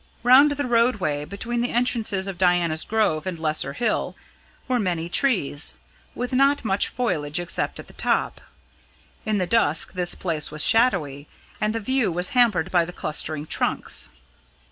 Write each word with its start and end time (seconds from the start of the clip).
Round 0.23 0.49
the 0.53 0.65
roadway 0.65 1.25
between 1.25 1.61
the 1.61 1.69
entrances 1.69 2.25
of 2.25 2.39
Diana's 2.39 2.83
Grove 2.83 3.27
and 3.27 3.37
Lesser 3.37 3.73
Hill 3.73 4.15
were 4.67 4.79
many 4.79 5.07
trees, 5.09 5.75
with 6.15 6.33
not 6.33 6.65
much 6.65 6.87
foliage 6.87 7.39
except 7.39 7.79
at 7.79 7.85
the 7.85 7.93
top. 7.93 8.41
In 9.27 9.37
the 9.37 9.45
dusk 9.45 9.93
this 9.93 10.15
place 10.15 10.49
was 10.49 10.65
shadowy, 10.65 11.27
and 11.61 11.75
the 11.75 11.79
view 11.79 12.11
was 12.11 12.29
hampered 12.29 12.71
by 12.71 12.83
the 12.83 12.91
clustering 12.91 13.45
trunks. 13.45 14.09